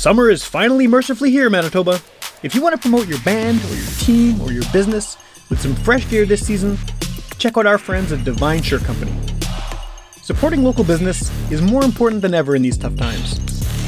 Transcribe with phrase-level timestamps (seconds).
[0.00, 2.00] Summer is finally mercifully here, Manitoba.
[2.42, 5.18] If you want to promote your band or your team or your business
[5.50, 6.78] with some fresh gear this season,
[7.36, 9.12] check out our friends at Devine Shirt Company.
[10.22, 13.38] Supporting local business is more important than ever in these tough times.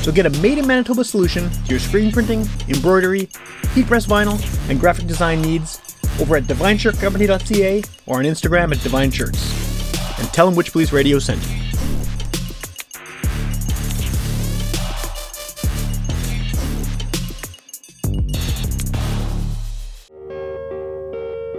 [0.05, 3.31] So get a made in Manitoba solution to your screen printing, embroidery,
[3.73, 4.39] heat press vinyl,
[4.69, 5.81] and graphic design needs
[6.21, 9.41] over at devineshirtcompany.ca or on Instagram at Devine Shirts.
[10.21, 11.62] And tell them Witchpolice Radio sent you.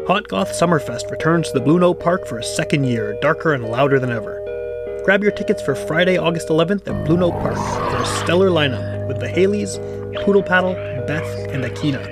[0.08, 3.64] Hot Goth Summerfest returns to the Blue Note Park for a second year, darker and
[3.64, 4.42] louder than ever.
[5.06, 9.08] Grab your tickets for Friday, August 11th at Blue Note Park for a stellar lineup
[9.08, 9.78] with the Haleys,
[10.26, 10.74] Poodle Paddle,
[11.08, 12.04] Beth, and Akina.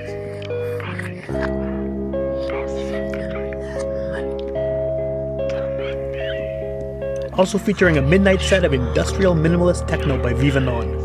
[7.37, 10.97] Also featuring a midnight set of industrial minimalist techno by Viva Non.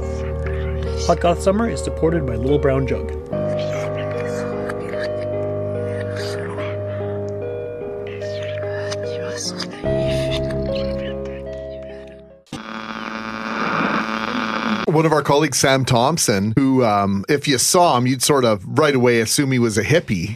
[1.06, 3.25] Hot Goth Summer is supported by Little Brown Jug.
[14.96, 18.64] One of our colleagues, Sam Thompson, who, um, if you saw him, you'd sort of
[18.78, 20.34] right away assume he was a hippie.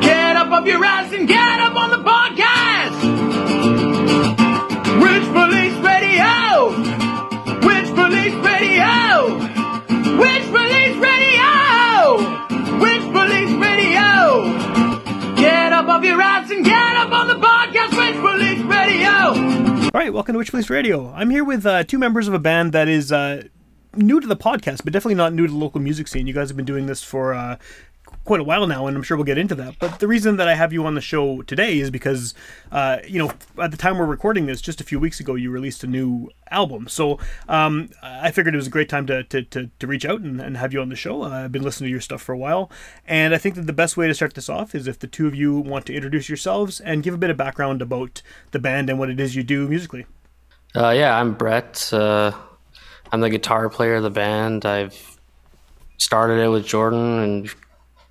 [0.00, 2.98] Get up off your ass and get up on the podcast!
[4.98, 6.72] Witchpolice Radio!
[7.60, 9.36] Witchpolice Radio!
[10.16, 12.16] Witchpolice Radio!
[12.80, 15.36] Witchpolice Radio!
[15.36, 19.82] Get up off your ass and get up on the podcast, Witchpolice Radio!
[19.84, 21.12] All right, welcome to Witchpolice Radio.
[21.12, 23.42] I'm here with uh, two members of a band that is uh,
[23.94, 26.26] new to the podcast, but definitely not new to the local music scene.
[26.26, 27.56] You guys have been doing this for uh,
[28.24, 29.78] quite a while now, and I'm sure we'll get into that.
[29.78, 32.34] But the reason that I have you on the show today is because,
[32.70, 35.50] uh, you know, at the time we're recording this, just a few weeks ago, you
[35.50, 36.88] released a new album.
[36.88, 37.18] So
[37.48, 40.40] um, I figured it was a great time to, to, to, to reach out and,
[40.40, 41.22] and, have you on the show.
[41.22, 42.70] Uh, I've been listening to your stuff for a while,
[43.06, 45.26] and I think that the best way to start this off is if the two
[45.26, 48.22] of you want to introduce yourselves and give a bit of background about
[48.52, 50.06] the band and what it is you do musically.
[50.74, 51.92] Uh, yeah, I'm Brett.
[53.12, 54.64] I'm the guitar player of the band.
[54.64, 55.18] I've
[55.98, 57.54] started it with Jordan and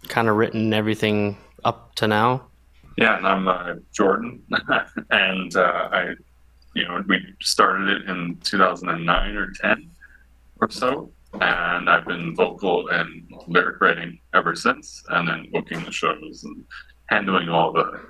[0.08, 2.44] kind of written everything up to now.
[2.98, 4.44] Yeah, and I'm uh, Jordan,
[5.10, 6.14] and uh, I,
[6.76, 9.90] you know, we started it in 2009 or 10
[10.60, 15.92] or so, and I've been vocal and lyric writing ever since, and then booking the
[15.92, 16.64] shows and
[17.08, 18.02] handling all the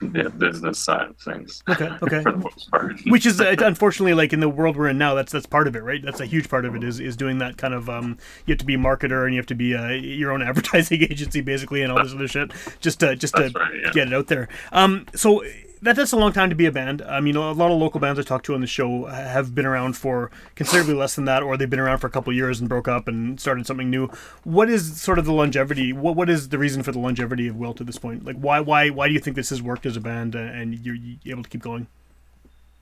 [0.00, 1.62] the business side of things.
[1.68, 2.22] Okay, okay.
[2.22, 3.00] for the most part.
[3.06, 5.14] Which is uh, unfortunately like in the world we're in now.
[5.14, 6.02] That's that's part of it, right?
[6.02, 7.88] That's a huge part of it is is doing that kind of.
[7.88, 10.42] Um, you have to be a marketer and you have to be uh, your own
[10.48, 13.90] advertising agency basically and all this other shit just to just to right, yeah.
[13.92, 14.48] get it out there.
[14.72, 15.42] Um, so
[15.84, 17.02] that takes a long time to be a band.
[17.02, 19.66] I mean, a lot of local bands I talked to on the show have been
[19.66, 22.68] around for considerably less than that, or they've been around for a couple years and
[22.68, 24.08] broke up and started something new.
[24.44, 25.92] What is sort of the longevity?
[25.92, 28.24] What what is the reason for the longevity of Wilt to this point?
[28.24, 30.96] Like, why why why do you think this has worked as a band and you're,
[31.26, 31.86] able to keep going?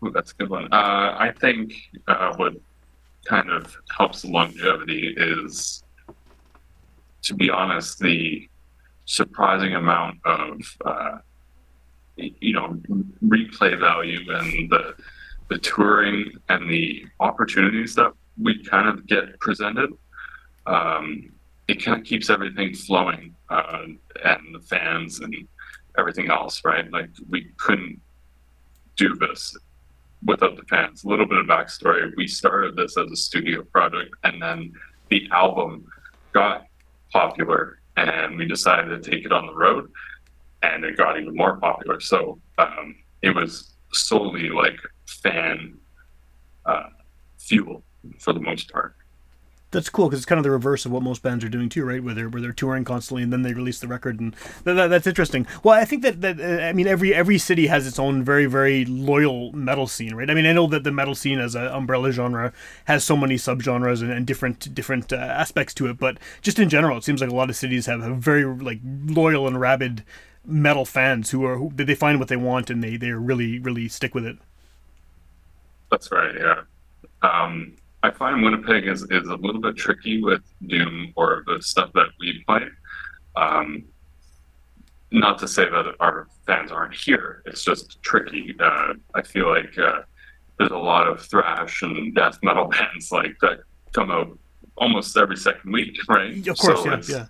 [0.05, 0.69] Ooh, that's a good one.
[0.73, 1.73] Uh, I think
[2.07, 2.55] uh, what
[3.25, 5.83] kind of helps longevity is,
[7.23, 8.49] to be honest, the
[9.07, 11.19] surprising amount of uh,
[12.17, 12.77] you know
[13.25, 14.95] replay value and the
[15.49, 19.91] the touring and the opportunities that we kind of get presented
[20.67, 21.31] um,
[21.69, 23.85] it kind of keeps everything flowing uh,
[24.25, 25.35] and the fans and
[25.99, 26.91] everything else right?
[26.91, 28.01] Like we couldn't
[28.97, 29.57] do this
[30.25, 31.05] without the fans.
[31.05, 32.13] A little bit of backstory.
[32.17, 34.73] We started this as a studio project and then
[35.09, 35.87] the album
[36.33, 36.67] got
[37.13, 39.91] popular and we decided to take it on the road
[40.63, 42.01] and it got even more popular.
[42.01, 45.79] So um, it was solely like fan
[46.67, 46.89] uh,
[47.39, 47.83] fuel
[48.19, 48.97] for the most part.
[49.73, 51.83] That's cool because it's kind of the reverse of what most bands are doing too,
[51.83, 52.05] right?
[52.05, 54.89] Where they're where they're touring constantly and then they release the record, and that, that,
[54.89, 55.47] that's interesting.
[55.65, 58.45] Well, I think that that uh, I mean every every city has its own very
[58.45, 60.29] very loyal metal scene, right?
[60.29, 62.53] I mean I know that the metal scene as an umbrella genre
[62.85, 66.69] has so many subgenres and, and different different uh, aspects to it, but just in
[66.69, 70.05] general, it seems like a lot of cities have a very like loyal and rabid
[70.45, 73.89] metal fans who are who, they find what they want and they they really really
[73.89, 74.37] stick with it.
[75.91, 76.35] That's right.
[76.35, 76.63] Yeah.
[77.23, 81.93] Um, I find Winnipeg is, is a little bit tricky with Doom or the stuff
[81.95, 82.63] that we play.
[83.37, 83.85] Um,
[85.13, 87.43] not to say that our fans aren't here.
[87.47, 88.57] It's just tricky.
[88.59, 90.01] Uh, I feel like uh,
[90.59, 93.61] there's a lot of thrash and death metal bands like that
[93.93, 94.37] come out
[94.77, 96.37] almost every second week, right?
[96.49, 97.27] Of course, so yeah,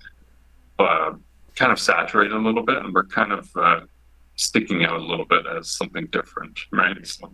[0.79, 0.85] yeah.
[0.85, 1.15] Uh,
[1.57, 3.81] kind of saturated a little bit, and we're kind of uh,
[4.37, 7.07] sticking out a little bit as something different, right?
[7.07, 7.33] So,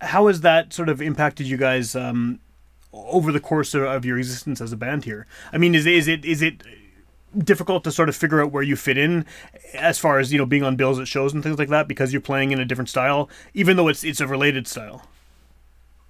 [0.00, 2.40] How has that sort of impacted you guys um,
[2.92, 5.26] over the course of, of your existence as a band here.
[5.52, 6.62] I mean, is is it is it
[7.38, 9.24] difficult to sort of figure out where you fit in
[9.74, 12.12] as far as you know being on bills at shows and things like that because
[12.12, 15.06] you're playing in a different style, even though it's it's a related style.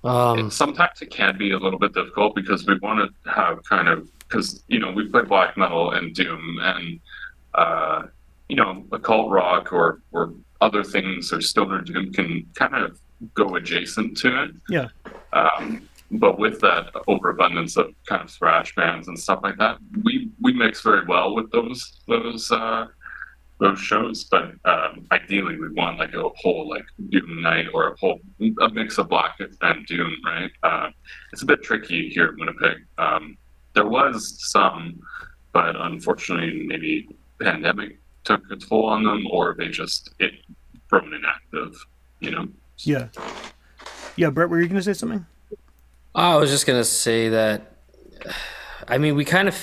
[0.05, 3.88] Um, sometimes it can be a little bit difficult because we want to have kind
[3.88, 6.99] of because you know we play black metal and doom and
[7.54, 8.02] uh,
[8.49, 12.99] you know occult rock or or other things or stoner doom can kind of
[13.34, 14.50] go adjacent to it.
[14.69, 14.88] Yeah.
[15.32, 20.31] Um, but with that overabundance of kind of thrash bands and stuff like that, we
[20.40, 22.87] we mix very well with those those uh,
[23.58, 24.25] those shows.
[24.25, 28.20] But um, ideally, we want like a whole like doom night or a whole
[28.60, 30.14] a mix of black and doom.
[30.25, 30.50] Right?
[30.62, 30.90] Uh,
[31.32, 32.84] it's a bit tricky here in Winnipeg.
[32.99, 33.38] Um,
[33.75, 35.00] there was some,
[35.54, 37.08] but unfortunately, maybe
[37.42, 40.32] pandemic took a toll on them, or they just it
[40.88, 41.76] grown inactive.
[42.20, 42.48] You know.
[42.78, 43.08] Yeah.
[44.16, 45.24] Yeah, Brett, were you going to say something?
[46.14, 47.72] I was just gonna say that.
[48.86, 49.58] I mean, we kind of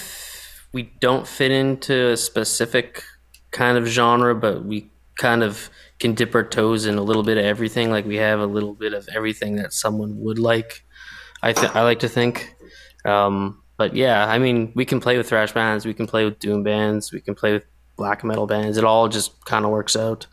[0.71, 3.03] we don't fit into a specific
[3.51, 7.37] kind of genre, but we kind of can dip our toes in a little bit
[7.37, 7.91] of everything.
[7.91, 10.85] Like we have a little bit of everything that someone would like.
[11.43, 12.55] I th- I like to think.
[13.05, 16.37] Um, but yeah, I mean, we can play with thrash bands, we can play with
[16.37, 17.63] doom bands, we can play with
[17.95, 18.77] black metal bands.
[18.77, 20.27] It all just kind of works out.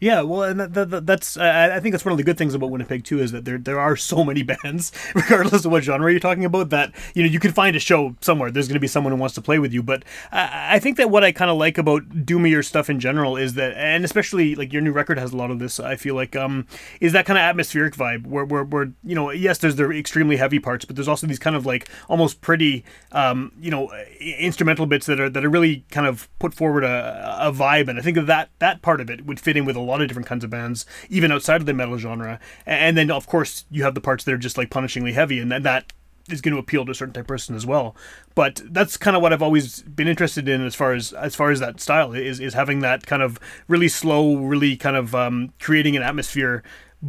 [0.00, 2.54] Yeah, well, and that, that, that's I, I think that's one of the good things
[2.54, 6.10] about Winnipeg too is that there there are so many bands, regardless of what genre
[6.10, 6.70] you're talking about.
[6.70, 8.50] That you know you can find a show somewhere.
[8.50, 9.82] There's going to be someone who wants to play with you.
[9.82, 13.36] But I, I think that what I kind of like about doomier stuff in general
[13.36, 15.78] is that, and especially like your new record has a lot of this.
[15.78, 16.66] I feel like um
[17.02, 20.38] is that kind of atmospheric vibe where where, where you know yes there's the extremely
[20.38, 24.86] heavy parts, but there's also these kind of like almost pretty um you know instrumental
[24.86, 27.88] bits that are that are really kind of put forward a, a vibe.
[27.88, 30.08] And I think that that part of it would fit in with a lot of
[30.08, 32.40] different kinds of bands, even outside of the metal genre.
[32.66, 35.50] And then, of course, you have the parts that are just like punishingly heavy, and
[35.50, 35.92] then that
[36.28, 37.96] is going to appeal to a certain type of person as well.
[38.34, 41.50] But that's kind of what I've always been interested in as far as as far
[41.50, 43.38] as that style is is having that kind of
[43.68, 46.62] really slow, really kind of um, creating an atmosphere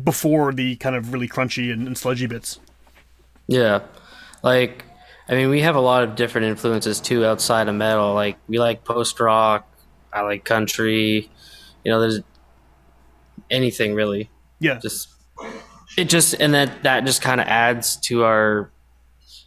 [0.04, 2.60] before the kind of really crunchy and, and sludgy bits.
[3.48, 3.82] Yeah,
[4.44, 4.86] like
[5.28, 8.14] I mean, we have a lot of different influences too outside of metal.
[8.14, 9.68] Like we like post rock,
[10.12, 11.30] I like country.
[11.84, 12.22] You know, there's
[13.52, 14.30] anything really.
[14.60, 14.80] Yeah.
[14.80, 15.10] Just
[15.98, 18.72] it just and that that just kind of adds to our,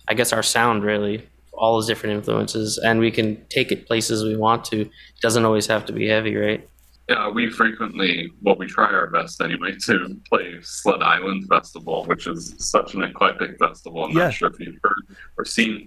[0.08, 1.26] I guess our sound really.
[1.56, 4.80] All those different influences, and we can take it places we want to.
[4.80, 4.90] It
[5.22, 6.68] doesn't always have to be heavy, right?
[7.08, 12.26] Yeah, we frequently, well, we try our best anyway to play Sled Island Festival, which
[12.26, 14.04] is such an eclectic festival.
[14.06, 14.24] I'm Yeah.
[14.24, 15.86] not sure if you've heard or seen,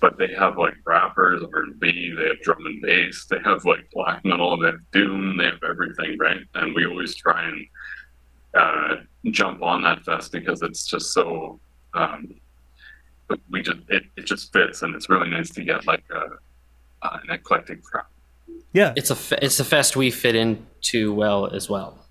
[0.00, 4.24] but they have like rappers, R&B, they have drum and bass, they have like black
[4.24, 6.40] metal, they have doom, they have everything, right?
[6.54, 7.66] And we always try and
[8.54, 8.96] uh,
[9.30, 11.60] jump on that fest because it's just so,
[11.94, 12.34] um,
[13.50, 17.18] we just it, it just fits, and it's really nice to get like a, uh,
[17.24, 18.04] an eclectic crowd.
[18.72, 18.92] Yeah.
[18.96, 22.05] It's a fe- it's a fest we fit into well as well,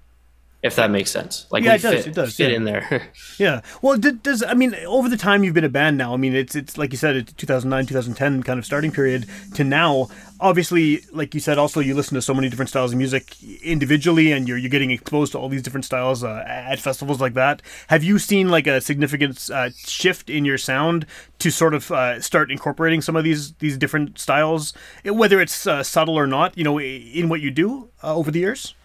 [0.66, 1.46] if that makes sense.
[1.52, 2.58] Like Yeah, it does, fit, it does, fit yeah.
[2.58, 3.12] in there.
[3.38, 3.62] Yeah.
[3.82, 6.14] Well, did, does I mean over the time you've been a band now?
[6.14, 9.64] I mean, it's it's like you said, it's 2009, 2010 kind of starting period to
[9.64, 10.08] now.
[10.40, 14.32] Obviously, like you said, also you listen to so many different styles of music individually,
[14.32, 17.62] and you're you're getting exposed to all these different styles uh, at festivals like that.
[17.88, 21.06] Have you seen like a significant uh, shift in your sound
[21.40, 25.84] to sort of uh, start incorporating some of these these different styles, whether it's uh,
[25.84, 26.58] subtle or not?
[26.58, 28.76] You know, in what you do uh, over the years.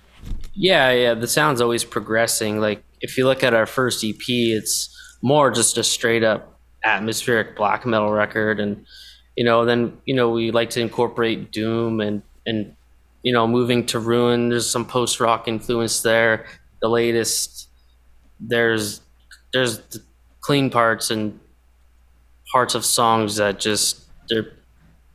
[0.55, 1.15] Yeah, yeah.
[1.15, 2.61] The sound's always progressing.
[2.61, 7.57] Like if you look at our first EP, it's more just a straight up atmospheric
[7.57, 8.85] black metal record, and
[9.37, 12.75] you know, then you know we like to incorporate doom and and
[13.23, 14.49] you know, moving to ruin.
[14.49, 16.47] There's some post rock influence there.
[16.81, 17.69] The latest,
[18.39, 19.01] there's
[19.53, 20.03] there's the
[20.41, 21.39] clean parts and
[22.53, 24.53] parts of songs that just they're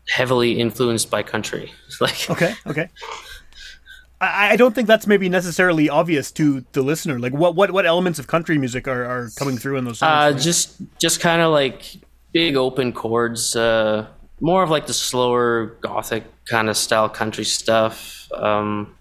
[0.10, 1.72] heavily influenced by country.
[2.02, 2.54] Like Okay.
[2.68, 2.90] Okay.
[4.22, 7.20] I, I don't think that's maybe necessarily obvious to the listener.
[7.20, 10.32] Like, what what, what elements of country music are, are coming through in those Uh,
[10.32, 10.44] songs?
[10.44, 11.98] just just kind of like
[12.32, 13.56] big open chords.
[13.56, 14.08] Uh,
[14.42, 18.28] more of like the slower gothic kind of style country stuff.
[18.34, 18.96] Um,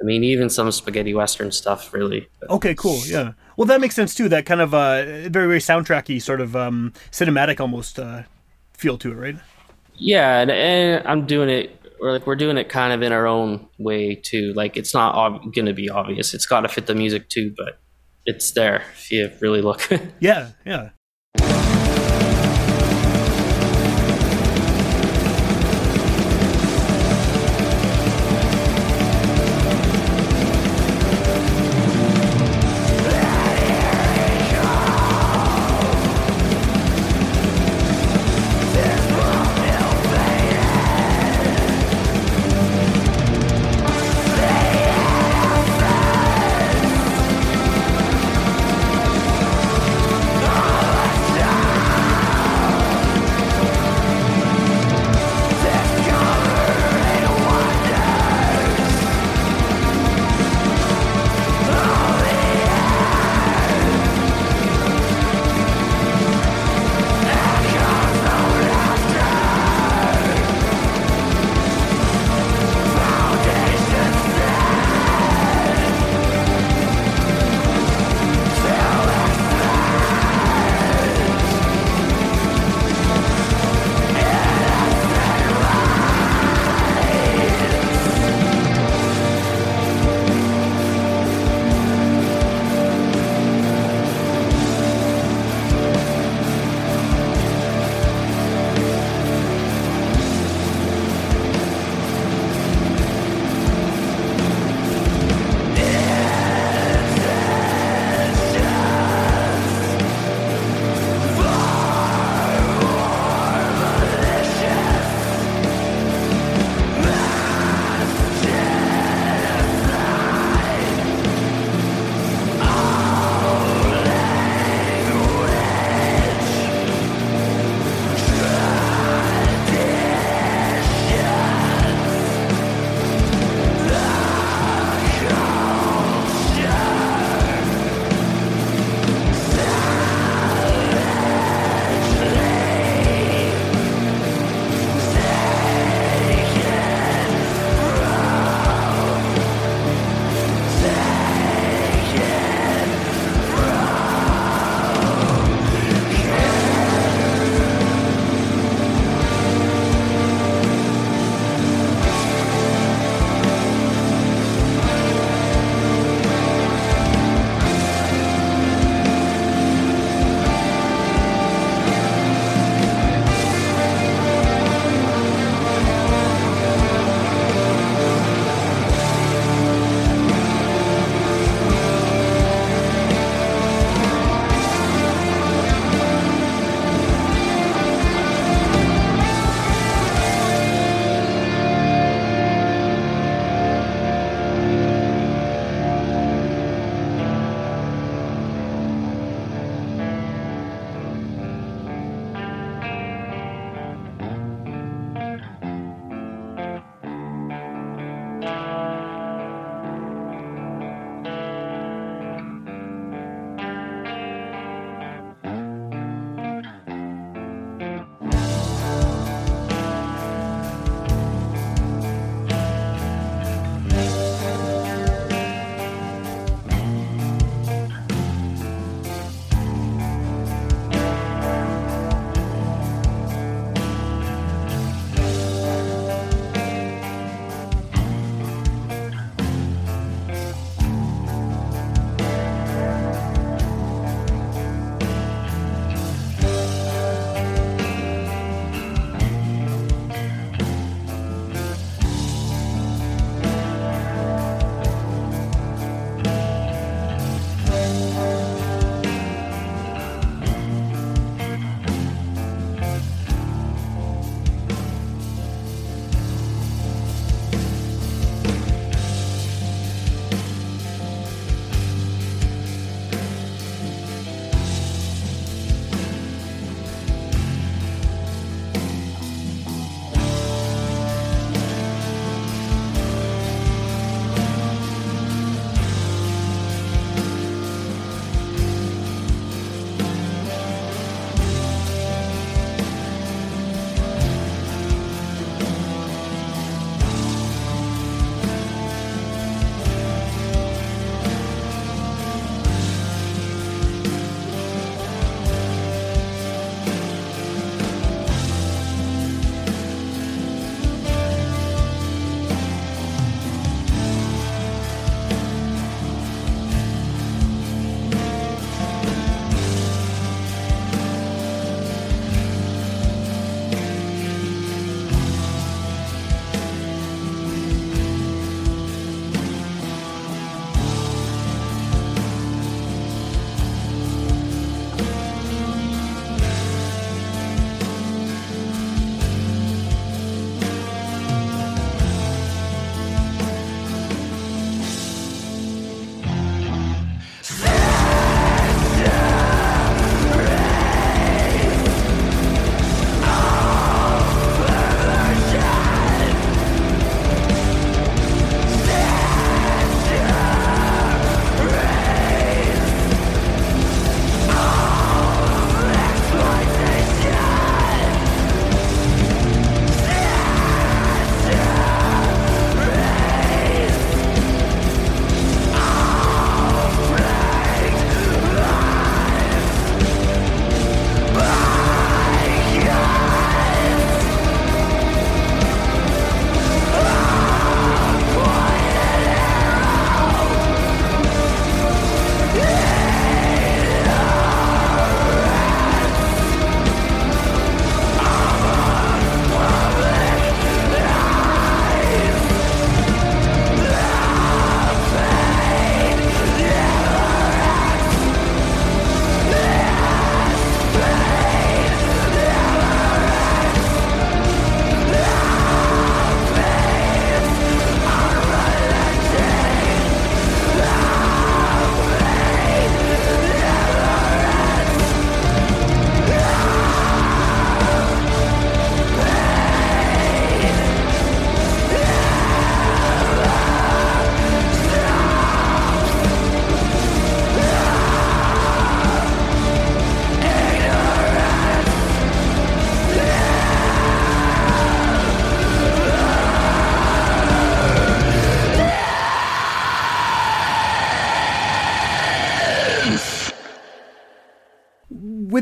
[0.00, 2.28] I mean, even some spaghetti western stuff, really.
[2.50, 3.00] okay, cool.
[3.06, 3.32] Yeah.
[3.56, 4.28] Well, that makes sense too.
[4.28, 8.22] That kind of uh, very very soundtracky, sort of um, cinematic almost uh,
[8.74, 9.36] feel to it, right?
[9.98, 11.80] Yeah, and, and I'm doing it.
[12.00, 14.52] Or like we're doing it kind of in our own way too.
[14.54, 16.34] Like it's not ob- going to be obvious.
[16.34, 17.78] It's got to fit the music too, but
[18.26, 19.88] it's there if you really look.
[20.20, 20.50] Yeah.
[20.64, 20.90] Yeah.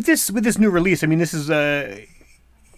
[0.05, 1.99] With this with this new release, I mean, this is uh,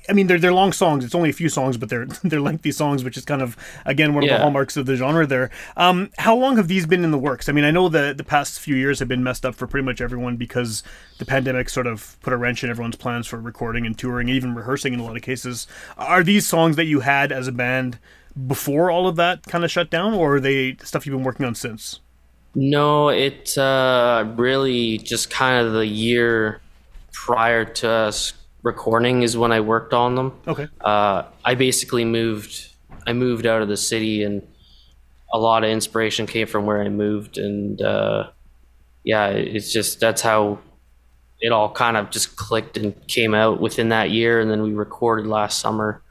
[0.09, 1.05] I mean, they're they're long songs.
[1.05, 4.15] It's only a few songs, but they're they're lengthy songs, which is kind of again
[4.15, 5.27] one of the hallmarks of the genre.
[5.27, 5.51] There.
[5.77, 7.49] Um, how long have these been in the works?
[7.49, 9.85] I mean, I know the the past few years have been messed up for pretty
[9.85, 10.85] much everyone because
[11.19, 14.55] the pandemic sort of put a wrench in everyone's plans for recording and touring, even
[14.55, 15.67] rehearsing in a lot of cases.
[15.99, 17.99] Are these songs that you had as a band
[18.47, 21.47] before all of that kind of shut down, or are they stuff you've been working
[21.47, 22.01] on since?
[22.55, 26.63] No, it uh, really just kind of the year
[27.17, 30.39] prior to us recording is when I worked on them.
[30.47, 30.69] Okay.
[30.81, 32.69] Uh, I basically moved.
[33.07, 34.47] I moved out of the city, and
[35.33, 37.39] a lot of inspiration came from where I moved.
[37.39, 38.31] And uh,
[39.03, 40.59] yeah, it's just that's how
[41.41, 44.41] it all kind of just clicked and came out within that year.
[44.41, 46.03] And then we recorded last summer,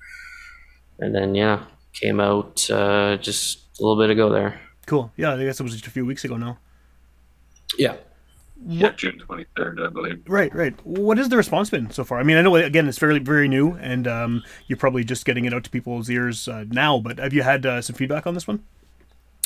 [0.99, 1.63] and then yeah,
[1.93, 4.59] came out uh, just a little bit ago there.
[4.87, 5.11] Cool.
[5.17, 6.57] Yeah, I guess it was just a few weeks ago now.
[7.77, 7.95] Yeah.
[8.67, 10.23] Yeah, June 23rd, I believe.
[10.27, 10.73] Right, right.
[10.85, 12.19] What has the response been so far?
[12.19, 15.45] I mean, I know again it's fairly very new, and um, you're probably just getting
[15.45, 16.99] it out to people's ears uh, now.
[16.99, 18.63] But have you had uh, some feedback on this one?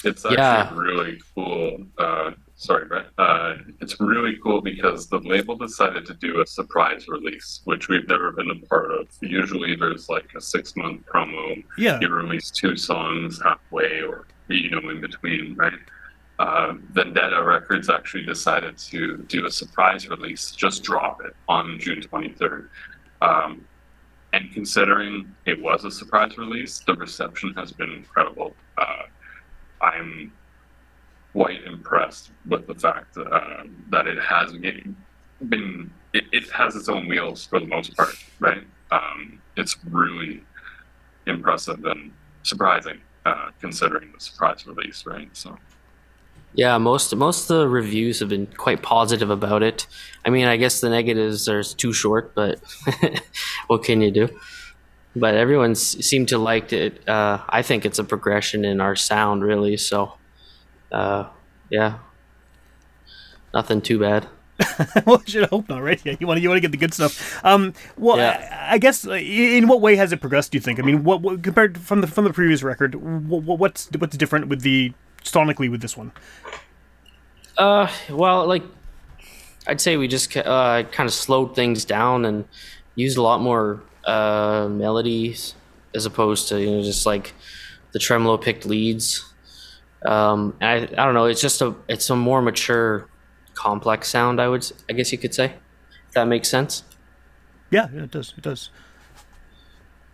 [0.06, 0.74] It's actually Yeah.
[0.74, 1.86] really cool.
[1.98, 3.08] Uh, sorry, Brett.
[3.18, 8.08] Uh, it's really cool because the label decided to do a surprise release, which we've
[8.08, 9.08] never been a part of.
[9.20, 11.62] Usually, there's like a six month promo.
[11.78, 12.00] Yeah.
[12.00, 15.74] You release two songs halfway or you know in between, right?
[16.40, 22.02] Uh, Vendetta Records actually decided to do a surprise release, just drop it on June
[22.02, 22.70] 23rd.
[23.22, 23.66] Um,
[24.32, 28.56] and considering it was a surprise release, the reception has been incredible.
[28.78, 29.04] Uh,
[29.82, 30.32] I'm
[31.34, 34.96] quite impressed with the fact that, uh, that it has been,
[35.50, 38.64] been it, it has its own wheels for the most part, right?
[38.92, 40.42] Um, it's really
[41.28, 45.30] impressive and surprising uh, considering the surprise release, right?
[45.34, 45.58] So
[46.54, 49.86] Yeah, most most of the reviews have been quite positive about it.
[50.26, 52.60] I mean, I guess the negatives are too short, but
[53.68, 54.30] what can you do?
[55.16, 57.08] But everyone seemed to like it.
[57.08, 59.78] Uh, I think it's a progression in our sound, really.
[59.78, 60.14] So,
[60.92, 61.30] uh,
[61.70, 62.00] yeah,
[63.54, 64.28] nothing too bad.
[65.06, 66.02] well, I should hope not, right?
[66.04, 67.40] Yeah, you want to you want to get the good stuff.
[67.46, 68.68] Um, well, Yeah.
[68.70, 70.52] I, I guess uh, in what way has it progressed?
[70.52, 70.80] Do you think?
[70.80, 74.48] I mean, what, what compared from the from the previous record, what, what's what's different
[74.50, 76.12] with the sonically with this one?
[77.58, 78.64] Uh, well, like
[79.68, 82.46] I'd say we just uh, kind of slowed things down and
[82.96, 85.56] used a lot more uh, melodies
[85.96, 87.34] as opposed to you know just like
[87.92, 89.26] the tremolo picked leads.
[90.06, 91.26] Um, I I don't know.
[91.26, 93.08] It's just a it's a more mature,
[93.56, 94.40] complex sound.
[94.40, 95.54] I would I guess you could say.
[96.08, 96.84] If that makes sense.
[97.72, 98.34] Yeah, yeah, it does.
[98.38, 98.70] It does.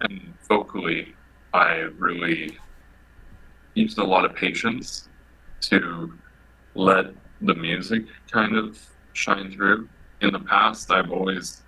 [0.02, 1.16] and vocally,
[1.54, 2.58] I really
[3.76, 5.10] used a lot of patience
[5.62, 6.14] to
[6.74, 7.06] let
[7.42, 8.82] the music kind of
[9.14, 9.88] shine through.
[10.22, 11.62] In the past, I've always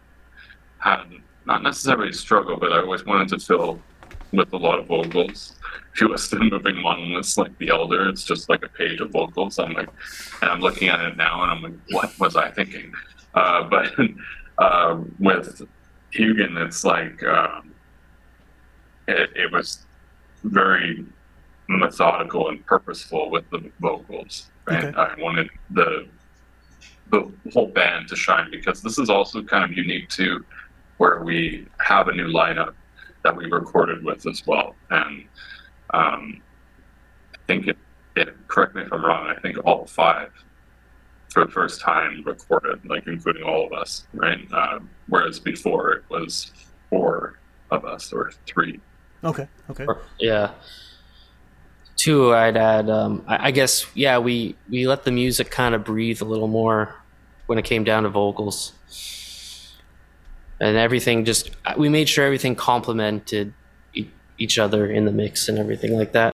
[0.80, 1.04] had
[1.46, 3.80] not necessarily struggle, but I always wanted to fill
[4.32, 5.56] with a lot of vocals.
[5.94, 9.12] If you listen to Moving Monoliths like The Elder, it's just like a page of
[9.12, 9.60] vocals.
[9.60, 9.90] I'm like,
[10.42, 12.92] and I'm looking at it now and I'm like, what was I thinking?
[13.34, 13.92] Uh, but
[14.58, 15.62] uh, with
[16.14, 17.74] Huginn, it's like, um,
[19.08, 19.86] it, it was
[20.44, 21.06] very
[21.70, 24.50] methodical and purposeful with the vocals.
[24.68, 24.98] And Okay.
[24.98, 26.08] I wanted the
[27.10, 30.44] the whole band to shine because this is also kind of unique to
[30.98, 32.74] where we have a new lineup
[33.24, 34.76] that we recorded with as well.
[34.90, 35.24] And
[35.94, 36.42] um,
[37.34, 37.78] I think it,
[38.18, 40.32] it, correct me if I'm wrong, I think all five
[41.30, 44.46] for the first time recorded, like including all of us, right?
[44.52, 46.52] Uh, whereas before it was
[46.90, 47.40] four
[47.72, 48.82] of us or three.
[49.24, 49.48] Okay.
[49.70, 49.86] Okay.
[49.88, 50.52] Or- yeah.
[51.98, 52.90] Two, I'd add.
[52.90, 56.48] Um, I, I guess yeah, we we let the music kind of breathe a little
[56.48, 56.96] more
[57.48, 58.74] when it came down to vocals,
[60.60, 61.26] and everything.
[61.26, 63.54] Just we made sure everything complemented
[63.96, 66.37] e- each other in the mix and everything like that.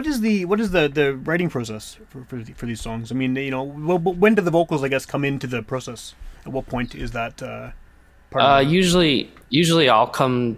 [0.00, 3.12] What is the what is the the writing process for for, for these songs?
[3.12, 3.62] I mean, you know,
[4.22, 6.14] when do the vocals, I guess, come into the process?
[6.46, 7.72] At what point is that uh,
[8.30, 8.42] part?
[8.42, 10.56] Uh, usually, usually I'll come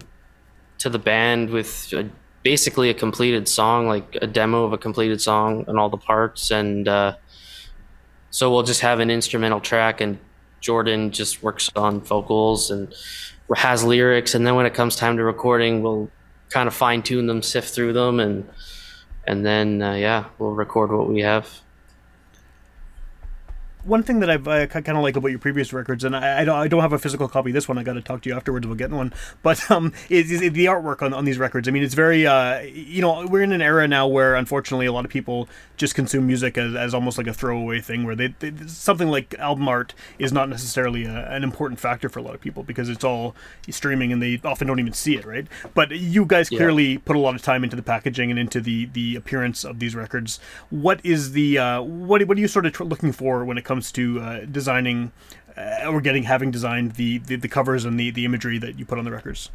[0.77, 2.09] to the band with a,
[2.43, 6.49] basically a completed song, like a demo of a completed song and all the parts,
[6.49, 7.17] and uh,
[8.29, 10.19] so we'll just have an instrumental track, and
[10.61, 12.95] Jordan just works on vocals and
[13.57, 16.09] has lyrics, and then when it comes time to recording, we'll
[16.49, 18.47] kind of fine tune them, sift through them, and
[19.25, 21.61] and then uh, yeah, we'll record what we have.
[23.85, 26.45] One thing that I've I kind of like about your previous records, and I, I
[26.45, 27.77] don't I don't have a physical copy of this one.
[27.77, 29.13] I got to talk to you afterwards about getting one.
[29.41, 31.67] But um, is, is the artwork on, on these records?
[31.67, 34.91] I mean, it's very uh, you know, we're in an era now where unfortunately a
[34.93, 38.27] lot of people just consume music as, as almost like a throwaway thing, where they,
[38.39, 42.35] they something like album art is not necessarily a, an important factor for a lot
[42.35, 43.35] of people because it's all
[43.69, 45.47] streaming and they often don't even see it, right?
[45.73, 46.57] But you guys Yeah.
[46.59, 49.79] clearly put a lot of time into the packaging and into the the appearance of
[49.79, 50.39] these records.
[50.69, 53.63] What is the uh, what what are you sort of tr- looking for when it
[53.65, 55.11] comes to uh, designing
[55.57, 58.85] uh, or getting having designed the, the the covers and the the imagery that you
[58.85, 59.49] put on the records?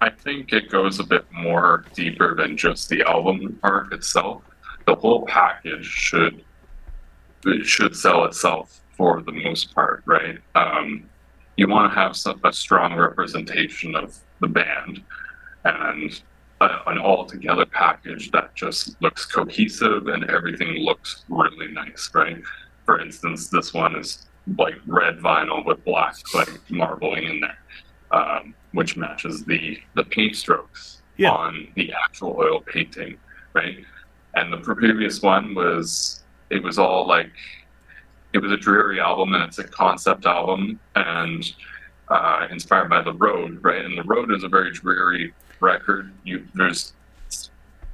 [0.00, 4.42] I think it goes a bit more deeper than just the album art itself.
[4.86, 6.44] The whole package should
[7.62, 10.38] should sell itself for the most part, right?
[10.54, 11.08] Um,
[11.56, 15.02] you want to have some, a strong representation of the band
[15.64, 16.20] and
[16.60, 22.42] an all-together package that just looks cohesive and everything looks really nice, right?
[22.86, 27.58] For instance, this one is like red vinyl with black like marbling in there
[28.12, 31.32] um, which matches the the paint strokes Yeah.
[31.32, 33.18] on the actual oil painting,
[33.54, 33.78] right?
[34.34, 37.32] And the previous one was it was all like
[38.32, 41.52] it was a dreary album and it's a concept album and
[42.08, 43.84] uh, inspired by the road, right?
[43.84, 46.12] And the road is a very dreary record.
[46.22, 46.92] You there's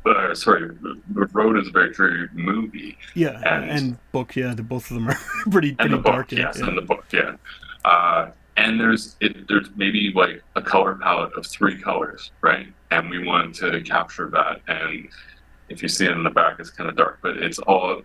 [0.06, 4.34] uh, sorry, the road is a very dreary movie, Yeah, And- and, book.
[4.36, 5.14] Yeah, the both of them are
[5.50, 6.32] pretty and pretty the book, dark.
[6.32, 6.66] yeah, yes, yeah.
[6.68, 7.36] and the book, yeah.
[7.84, 12.66] Uh, and there's it, there's maybe like a color palette of three colors, right?
[12.90, 14.60] And we wanted to capture that.
[14.68, 15.08] And
[15.70, 18.02] if you see it in the back, it's kind of dark, but it's all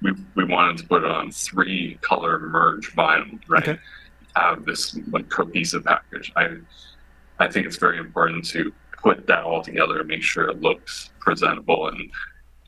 [0.00, 3.62] we we wanted to put it on three color merge vinyl, right?
[3.68, 3.78] Okay.
[4.34, 6.32] Have this like cohesive package.
[6.36, 6.56] I
[7.38, 11.10] I think it's very important to put that all together and make sure it looks
[11.18, 12.10] presentable and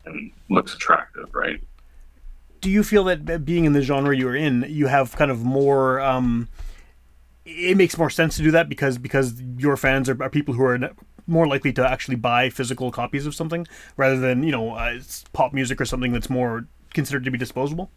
[0.06, 1.60] and looks attractive, right?
[2.64, 6.00] do you feel that being in the genre you're in, you have kind of more?
[6.00, 6.48] Um,
[7.44, 10.64] it makes more sense to do that because because your fans are, are people who
[10.64, 10.78] are
[11.26, 13.66] more likely to actually buy physical copies of something
[13.98, 14.98] rather than you know uh,
[15.34, 17.90] pop music or something that's more considered to be disposable.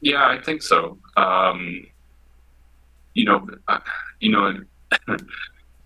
[0.00, 0.98] Yeah, I think so.
[1.16, 1.86] Um,
[3.14, 3.78] you know, uh,
[4.18, 4.58] you know,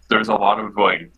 [0.09, 1.11] there's a lot of like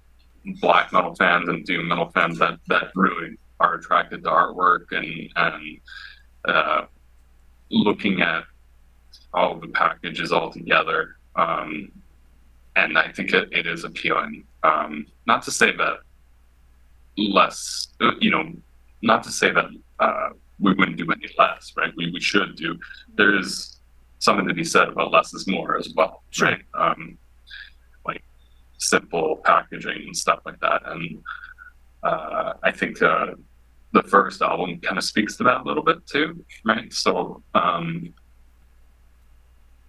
[0.60, 5.30] black metal fans and doom metal fans that that really are attracted to artwork and
[5.36, 5.80] and
[6.46, 6.84] uh,
[7.70, 8.44] looking at
[9.34, 11.16] all the packages all together.
[11.34, 11.90] Um,
[12.76, 14.44] and I think it, it is appealing.
[14.62, 15.98] Um, not to say that
[17.16, 17.88] less,
[18.20, 18.52] you know,
[19.02, 19.66] not to say that
[19.98, 20.28] uh,
[20.60, 21.92] we wouldn't do any less, right?
[21.96, 22.78] We, we should do.
[23.16, 23.80] There is
[24.18, 26.48] something to be said about less is more as well, Sure.
[26.48, 26.60] right?
[26.74, 27.18] Um,
[28.78, 30.82] simple packaging and stuff like that.
[30.86, 31.22] And
[32.02, 33.32] uh, I think uh,
[33.92, 36.92] the first album kind of speaks to that a little bit too, right?
[36.92, 38.12] So, um,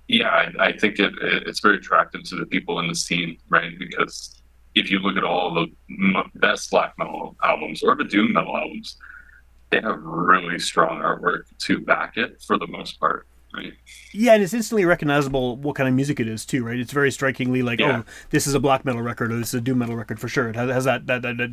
[0.08, 3.38] yeah, I, I think it, it, it's very attractive to the people in the scene,
[3.50, 3.78] right?
[3.78, 4.41] Because
[4.76, 8.56] if you look at all the m- best black metal albums or the doom metal
[8.56, 8.97] albums,
[9.69, 13.74] they have really strong artwork to back it for the most part, right?
[14.14, 16.78] Yeah, and it's instantly recognizable what kind of music it is too, right?
[16.80, 18.04] It's very strikingly like, Yeah.
[18.06, 20.28] oh, this is a black metal record or this is a doom metal record for
[20.28, 20.50] sure.
[20.50, 21.52] It has, has that, that, that, that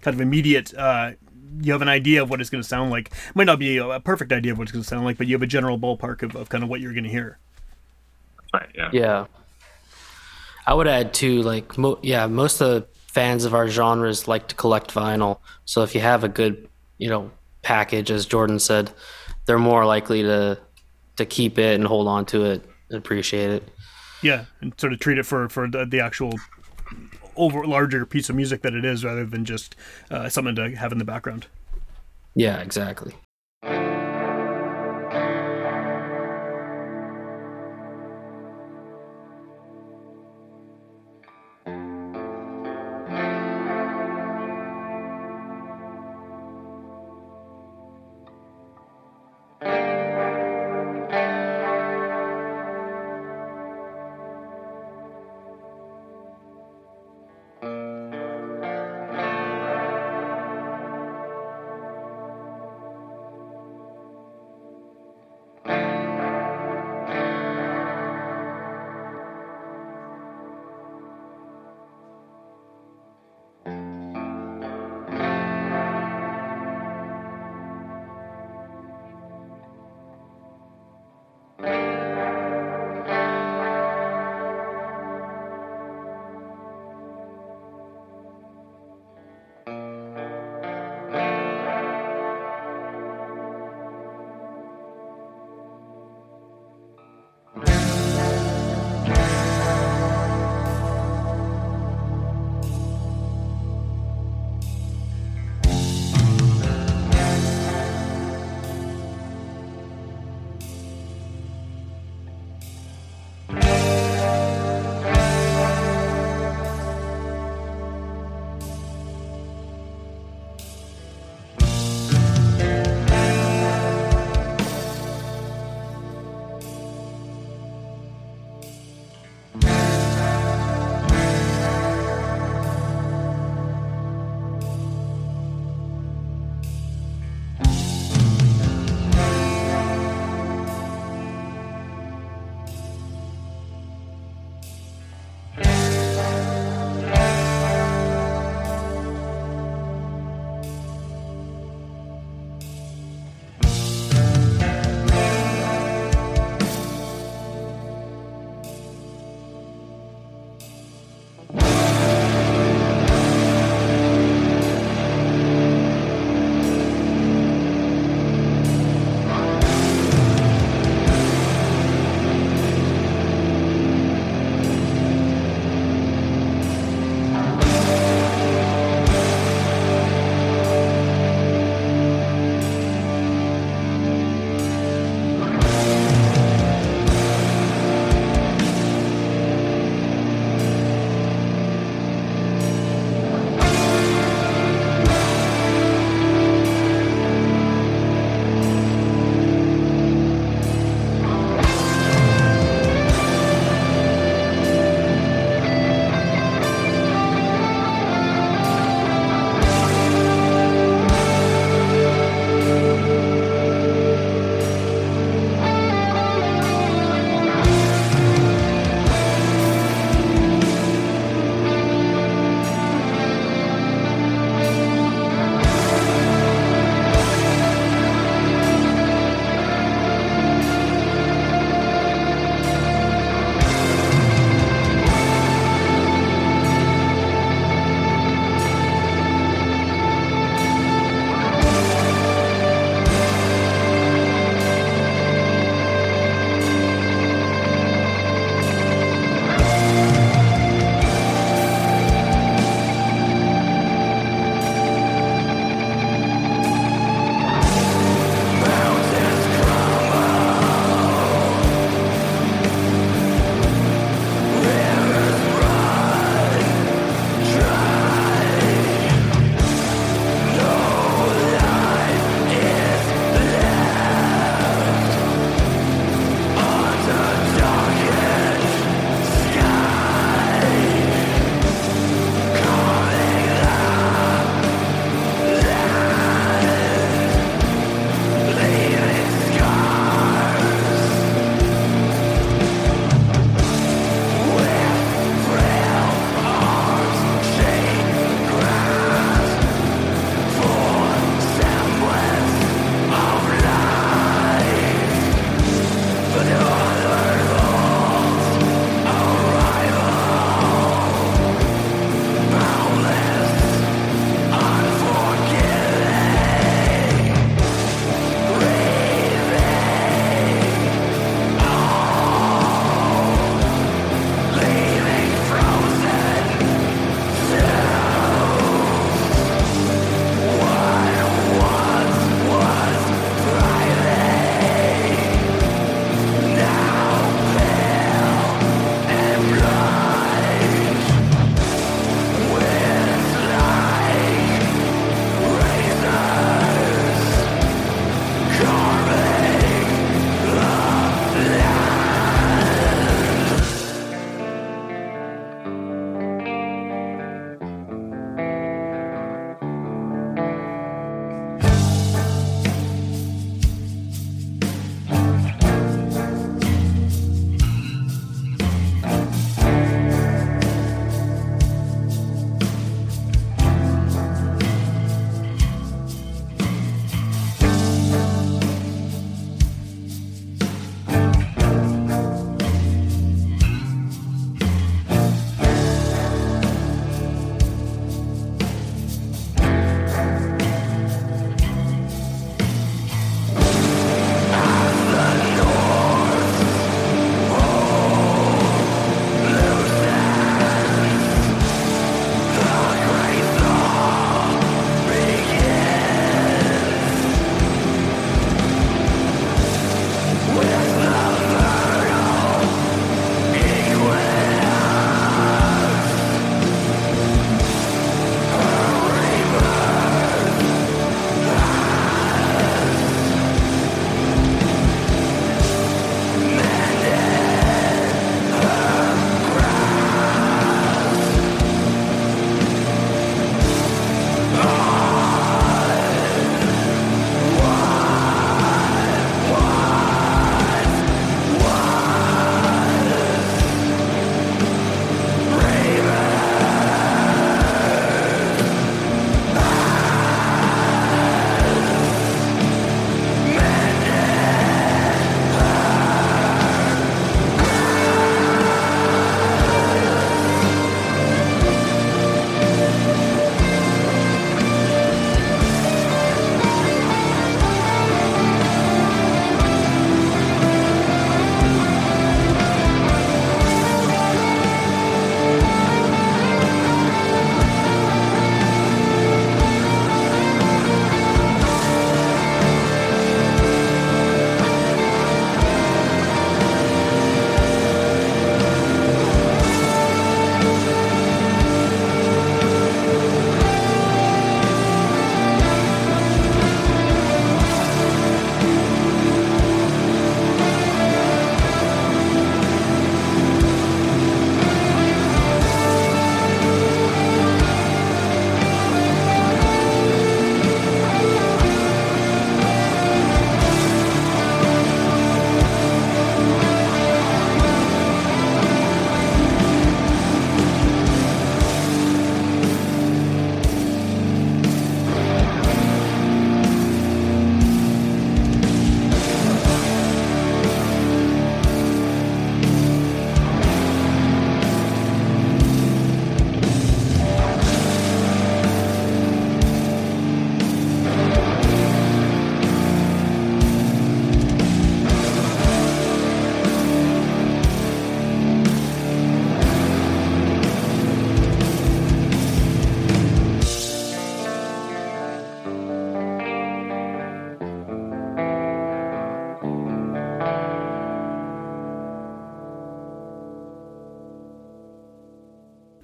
[0.00, 0.74] kind of immediate.
[0.74, 1.12] Uh,
[1.60, 3.10] you have an idea of what it's going to sound like.
[3.34, 5.26] Might not be a, a perfect idea of what it's going to sound like, but
[5.26, 7.38] you have a general ballpark of, of kind of what you're going to hear.
[8.54, 8.90] Right, yeah.
[8.92, 9.26] Yeah.
[10.66, 14.48] I would add too, like, mo- yeah, most of the fans of our genres like
[14.48, 15.38] to collect vinyl.
[15.64, 16.68] So if you have a good,
[16.98, 17.30] you know,
[17.62, 18.92] package, as Jordan said,
[19.46, 20.58] they're more likely to
[21.16, 23.68] to keep it and hold on to it and appreciate it.
[24.22, 26.32] Yeah, and sort of treat it for for the, the actual
[27.36, 29.74] over larger piece of music that it is, rather than just
[30.10, 31.46] uh, something to have in the background.
[32.34, 33.14] Yeah, exactly.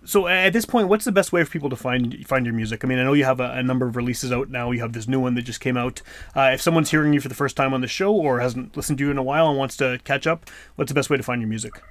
[0.09, 2.83] So at this point, what's the best way for people to find find your music?
[2.83, 4.71] I mean, I know you have a, a number of releases out now.
[4.71, 6.01] You have this new one that just came out.
[6.35, 8.97] Uh, if someone's hearing you for the first time on the show or hasn't listened
[8.99, 11.23] to you in a while and wants to catch up, what's the best way to
[11.23, 11.83] find your music?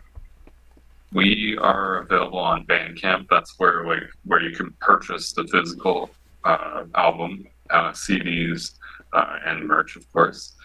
[1.13, 3.27] We are available on Bandcamp.
[3.29, 6.09] That's where like where you can purchase the physical
[6.43, 8.79] uh, album, uh, CDs,
[9.13, 10.55] uh, and merch, of course.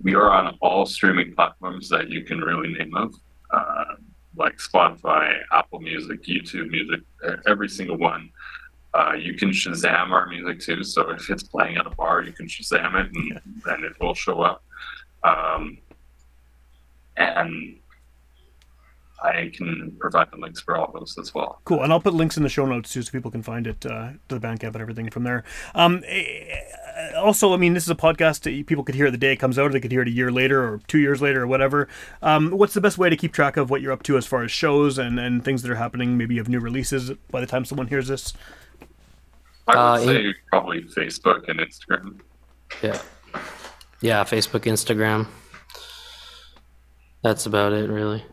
[0.00, 3.12] We are on all streaming platforms that you can really name of,
[3.50, 3.96] uh,
[4.36, 7.00] like Spotify, Apple Music, YouTube Music,
[7.46, 8.30] every single one.
[8.94, 10.84] Uh, you can Shazam our music too.
[10.84, 14.14] So if it's playing at a bar, you can Shazam it, and then it will
[14.14, 14.62] show up.
[15.24, 15.78] Um,
[17.16, 17.78] and
[19.22, 21.60] I can provide the links for all those as well.
[21.64, 23.84] Cool, and I'll put links in the show notes too, so people can find it
[23.86, 25.44] uh, to the Bandcamp and everything from there.
[25.74, 26.58] Um, eh,
[27.16, 29.58] also, I mean, this is a podcast that people could hear the day it comes
[29.58, 31.88] out, or they could hear it a year later, or two years later, or whatever.
[32.20, 34.42] Um, what's the best way to keep track of what you're up to as far
[34.42, 36.16] as shows and, and things that are happening?
[36.18, 38.32] Maybe you have new releases by the time someone hears this.
[39.68, 42.20] I Uh, would say probably Facebook and Instagram.
[42.82, 43.00] Yeah.
[44.00, 45.28] Yeah, Facebook, Instagram.
[47.22, 48.24] That's about it, really.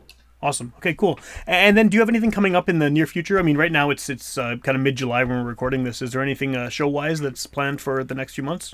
[0.41, 0.73] Awesome.
[0.77, 1.19] Okay, cool.
[1.45, 3.39] And then, do you have anything coming up in the near future?
[3.39, 6.01] I mean, right now it's it's uh, kind of mid July when we're recording this.
[6.01, 8.73] Is there anything uh, show wise that's planned for the next few months?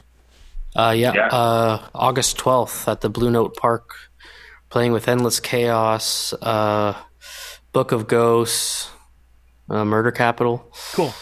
[0.75, 1.27] Uh, yeah, Yeah.
[1.27, 3.95] Uh, August 12th at the Blue Note Park,
[4.69, 6.93] playing with Endless Chaos, uh,
[7.71, 8.89] Book of Ghosts,
[9.69, 10.69] uh, Murder Capital.
[10.91, 11.13] Cool.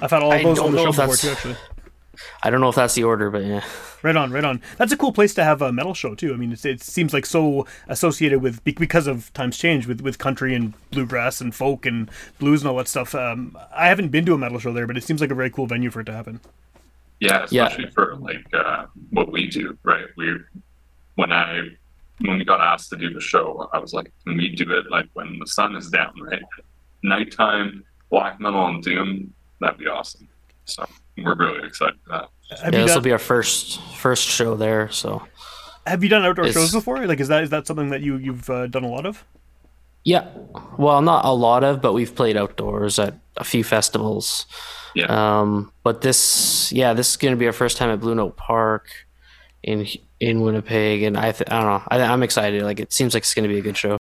[0.00, 1.56] I've had all of those don't on the know show before too, actually.
[2.42, 3.62] I don't know if that's the order, but yeah.
[4.02, 4.60] Right on, right on.
[4.78, 6.34] That's a cool place to have a metal show too.
[6.34, 10.18] I mean, it's, it seems like so associated with because of times change with with
[10.18, 13.14] country and bluegrass and folk and blues and all that stuff.
[13.14, 15.50] Um, I haven't been to a metal show there, but it seems like a very
[15.50, 16.40] cool venue for it to happen.
[17.20, 17.66] Yeah, Yeah.
[17.66, 20.06] especially for like uh, what we do, right?
[20.16, 20.36] We
[21.14, 21.68] when I
[22.22, 24.90] when we got asked to do the show, I was like, can we do it
[24.90, 26.42] like when the sun is down, right?
[27.04, 30.28] Nighttime, black metal and doom, that'd be awesome.
[30.64, 30.84] So
[31.16, 32.28] we're really excited for that.
[32.62, 34.90] Have yeah, you this will be our first first show there.
[34.90, 35.22] So
[35.86, 37.04] Have you done outdoor It's- shows before?
[37.06, 39.24] Like, is that is that something that you you've uh, done a lot of?
[40.04, 40.26] yeah,
[40.78, 44.46] well, not a lot of, but we've played outdoors at a few festivals.
[44.96, 45.06] Yeah.
[45.06, 48.36] Um, but this, yeah, this is going to be our first time at Blue Note
[48.36, 48.88] Park
[49.62, 49.86] in
[50.18, 52.62] in Winnipeg, and I, th- I don't know, I, I'm excited.
[52.62, 53.96] Like it seems like it's going to be a good show.